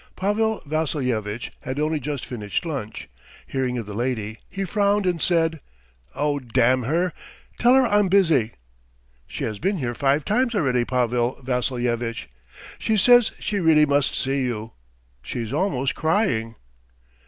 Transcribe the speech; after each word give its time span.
."Pavel 0.15 0.63
Vassilyevitch 0.65 1.51
had 1.61 1.79
only 1.79 1.99
just 1.99 2.25
finished 2.25 2.65
lunch. 2.65 3.07
Hearing 3.45 3.77
of 3.77 3.85
the 3.85 3.93
lady, 3.93 4.39
he 4.49 4.65
frowned 4.65 5.05
and 5.05 5.21
said: 5.21 5.59
"Oh, 6.15 6.39
damn 6.39 6.81
her! 6.81 7.13
Tell 7.59 7.75
her 7.75 7.85
I'm 7.85 8.07
busy." 8.07 8.53
"She 9.27 9.43
has 9.43 9.59
been 9.59 9.77
here 9.77 9.93
five 9.93 10.25
times 10.25 10.55
already, 10.55 10.85
Pavel 10.85 11.39
Vassilyevitch. 11.43 12.29
She 12.79 12.97
says 12.97 13.31
she 13.37 13.59
really 13.59 13.85
must 13.85 14.15
see 14.15 14.41
you.... 14.41 14.71
She's 15.21 15.53
almost 15.53 15.93
crying." 15.93 16.55